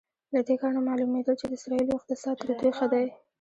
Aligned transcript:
له 0.33 0.41
دې 0.47 0.55
کار 0.61 0.71
نه 0.77 0.81
معلومېدل 0.87 1.35
چې 1.39 1.45
د 1.47 1.51
اسرائیلو 1.59 1.97
اقتصاد 1.97 2.35
تر 2.41 2.49
دوی 2.59 2.71
ښه 2.77 2.87
دی. 2.93 3.05